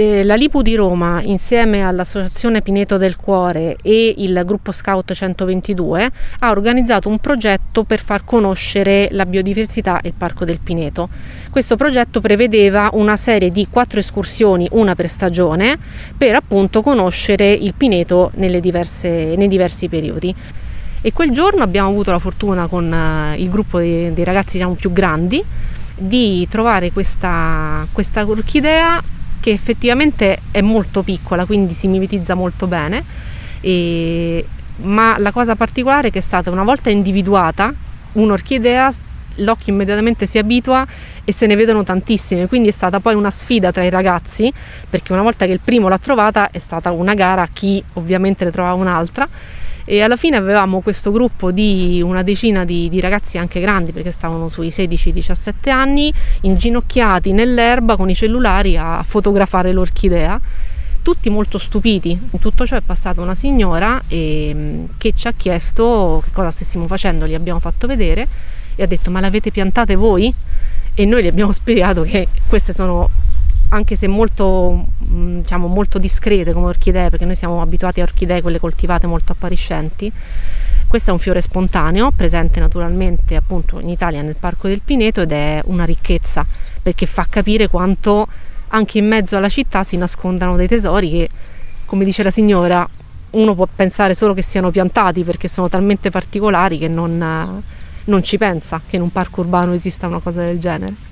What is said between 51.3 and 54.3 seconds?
di una decina di, di ragazzi anche grandi perché